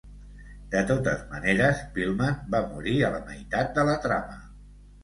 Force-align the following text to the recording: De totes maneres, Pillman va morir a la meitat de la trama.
De 0.71 0.81
totes 0.91 1.21
maneres, 1.35 1.83
Pillman 1.99 2.43
va 2.57 2.65
morir 2.73 2.99
a 3.11 3.17
la 3.19 3.25
meitat 3.31 3.75
de 3.79 3.89
la 3.93 3.99
trama. 4.09 4.43